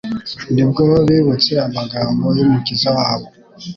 [0.53, 3.27] ni bwo bibutse amagambo y'Umukiza wabo,